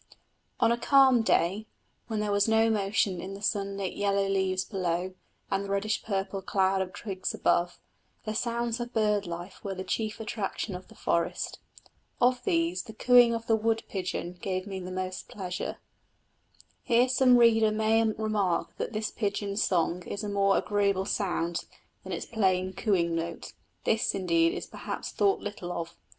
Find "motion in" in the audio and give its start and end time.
2.71-3.35